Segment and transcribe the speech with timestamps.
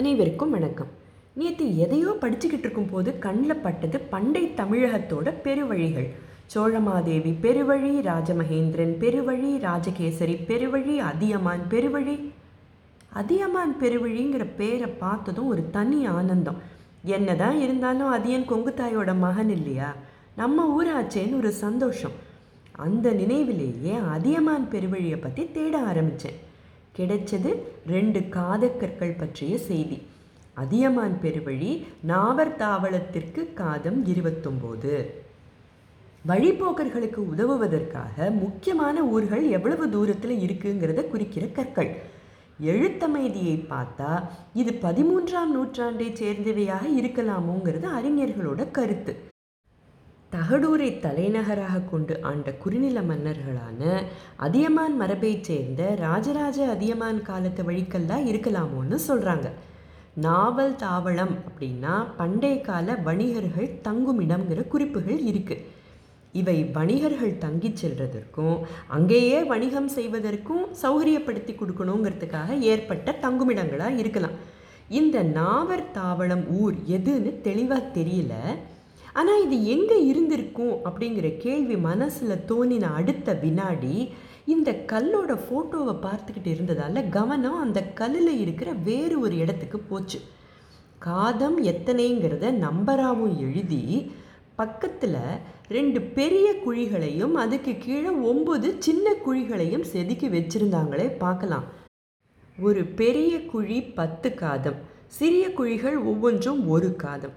[0.00, 0.86] அனைவருக்கும் வணக்கம்.
[1.34, 6.08] நேற்று எதையோ படிச்சுக்கிட்டு இருக்கும்போது கண்ணில் பட்டது பண்டை தமிழகத்தோட பெருவழிகள்.
[6.54, 12.30] சோழமாதேவி பெருவழி ராஜமகேந்திரன் பெருவழி ராஜகேசரி பெருவழி அதியமான் பெருவழி.
[13.08, 16.58] அதியமான் பெருவழிங்கிற பேரை பார்த்ததும் ஒரு தனி ஆனந்தம்.
[17.04, 19.94] என்னதான் இருந்தாலும் அதியன் கொங்குத்தாயோட மகன் இல்லையா?
[20.36, 22.12] நம்ம ஊராச்சேன்னு ஒரு சந்தோஷம்.
[22.72, 26.48] அந்த நினைவிலேயே அதியமான் பெருவழியை பற்றி தேட ஆரம்பித்தேன்
[26.98, 27.50] கிடைச்சது
[27.86, 29.98] ரெண்டு காதக்கற்கள் பற்றிய செய்தி.
[30.54, 34.94] அதியமான் பெருவழி நாவர் தாவளத்திற்கு காதம் இருபத்தொம்போது.
[36.28, 41.92] வழிபோக்கர்களுக்கு உதவுவதற்காக முக்கியமான ஊர்கள் எவ்வளவு தூரத்தில் இருக்குங்கிறத குறிக்கிற கற்கள்.
[42.72, 44.10] எழுத்தமைதியை பார்த்தா
[44.54, 49.14] இது பதிமூன்றாம் நூற்றாண்டை சேர்ந்தவையாக இருக்கலாமோங்கிறது அறிஞர்களோட கருத்து.
[50.32, 53.80] தகடூரை தலைநகராக கொண்டு ஆண்ட குறுநில மன்னர்களான
[54.36, 59.48] அதியமான் மரபைச் சேர்ந்த ராஜராஜ அதியமான் காலத்து வழிக்கெல்லாம் இருக்கலாமோன்னு சொல்கிறாங்க
[60.26, 65.66] நாவல் தாவளம் அப்படின்னா பண்டைய கால வணிகர்கள் தங்கும் இடம்ங்கிற குறிப்புகள் இருக்குது
[66.32, 68.56] இவை வணிகர்கள் தங்கி செல்வதற்கும்
[68.88, 74.36] அங்கேயே வணிகம் செய்வதற்கும் சௌகரியப்படுத்தி கொடுக்கணுங்கிறதுக்காக ஏற்பட்ட தங்குமிடங்களாக இருக்கலாம்.
[74.88, 78.34] இந்த நாவர் தாவளம் ஊர் எதுன்னு தெளிவாக தெரியல.
[79.18, 83.94] ஆனால் இது எங்கே இருந்திருக்கும் அப்படிங்கிற கேள்வி மனசில் தோணின அடுத்த வினாடி
[84.54, 90.18] இந்த கல்லோட ஃபோட்டோவை பார்த்துக்கிட்டு இருந்ததால் கவனம் அந்த கல்லில் இருக்கிற வேறு ஒரு இடத்துக்கு போச்சு.
[90.98, 93.82] காதம் எத்தனைங்கிறத நம்பராகவும் எழுதி
[94.60, 95.20] பக்கத்தில்
[95.76, 101.66] ரெண்டு பெரிய குழிகளையும் அதுக்கு கீழே ஒம்பது சின்ன குழிகளையும் செதுக்கி வச்சுருந்தாங்களே பார்க்கலாம்.
[102.58, 104.80] ஒரு பெரிய குழி பத்து காதம்
[105.18, 107.36] சிறிய குழிகள் ஒவ்வொன்றும் ஒரு காதம்.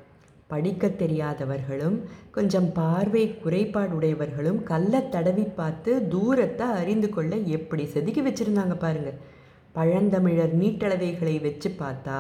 [0.54, 1.98] படிக்க தெரியாதவர்களும்
[2.38, 9.22] கொஞ்சம் பார்வை குறைபாடுடையவர்களும் கல்லை தடவி பார்த்து தூரத்தை அறிந்து கொள்ள எப்படி செதுக்கி வச்சுருந்தாங்க பாருங்கள்
[9.78, 12.18] பழந்தமிழர் நீட்டளவைகளை வச்சு பார்த்தா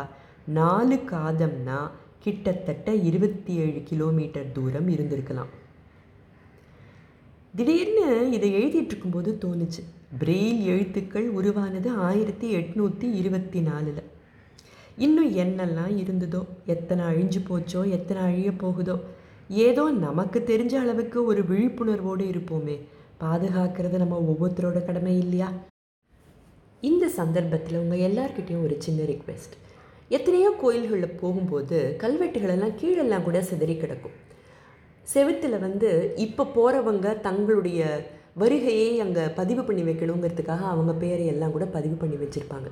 [0.59, 1.81] நாலு காதம்னா
[2.25, 5.51] கிட்டத்தட்ட இருபத்தி ஏழு கிலோமீட்டர் தூரம் இருந்திருக்கலாம்.
[7.55, 8.05] திடீர்னு
[8.35, 9.81] இதை எழுதிட்டு இருக்கும்போது தோணுச்சு.
[10.19, 14.01] பிரெயில் எழுத்துக்கள் உருவானது ஆயிரத்தி எட்நூற்றி இருபத்தி நாலில்.
[14.97, 16.45] இன்னும் என்னெல்லாம் இருந்ததோ?
[16.65, 17.89] எத்தனை அழிஞ்சு போச்சோ?
[17.89, 18.99] எத்தனை அழிய போகுதோ?
[19.49, 22.79] ஏதோ நமக்கு தெரிஞ்ச அளவுக்கு ஒரு விழிப்புணர்வோடு இருப்போமே.
[23.19, 25.51] பாதுகாக்கிறது நம்ம ஒவ்வொருத்தரோட கடமை இல்லையா?
[26.81, 29.55] இந்த சந்தர்ப்பத்தில் உங்கள் எல்லார்கிட்டேயும் ஒரு சின்ன ரிக்வெஸ்ட்
[30.09, 34.15] எத்தனையோ கோயில்களில் போகும்போது கல்வெட்டுகளெல்லாம் கீழெல்லாம் கூட சிதறி கிடக்கும்.
[35.13, 42.15] செவத்தில் வந்து இப்போ போகிறவங்க தங்களுடைய வருகையை அங்கே பதிவு பண்ணி வைக்கணுங்கிறதுக்காக அவங்க பேரையெல்லாம் கூட பதிவு பண்ணி
[42.15, 42.69] வச்சுருப்பாங்க.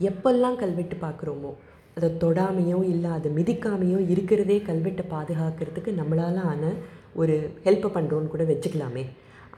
[0.00, 1.52] எப்பெல்லாம் கல்வெட்டு பார்க்குறோமோ
[1.96, 6.72] அதை தொடாமையோ இல்லை அதை மிதிக்காமையோ இருக்கிறதே கல்வெட்டை பாதுகாக்கிறதுக்கு நம்மளால் ஆன
[7.14, 9.04] ஒரு ஹெல்ப்பை பண்ணுறோன்னு கூட வச்சுக்கலாமே.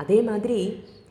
[0.03, 0.59] அதே மாதிரி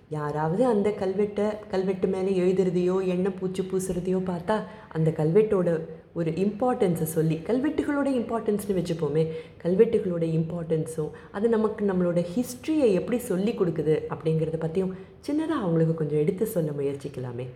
[0.10, 4.56] யாராவது அந்த கல்வெட்டை கல்வெட்டு மேலே எழுதுறதையோ எண்ணெய் பூச்சி பூசுறதையோ பார்த்தா
[4.90, 5.70] அந்த கல்வெட்டோட
[6.14, 9.24] ஒரு இம்பார்ட்டன்ஸை சொல்லி கல்வெட்டுகளோட இம்பார்ட்டன்ஸ்னு வச்சுப்போமே
[9.64, 14.96] கல்வெட்டுகளோட இம்பார்ட்டன்ஸும் அது நமக்கு நம்மளோட ஹிஸ்ட்ரியை எப்படி சொல்லி கொடுக்குது அப்படிங்கிறத பற்றியும்
[15.28, 17.48] சின்னதாக அவங்களுக்கு கொஞ்சம் எடுத்து சொல்ல முயற்சிக்கலாமே.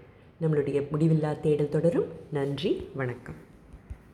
[0.42, 2.06] நம்மளுடைய முடிவில்லா தேடல் தொடரும்.
[2.32, 3.52] நன்றி வணக்கம்.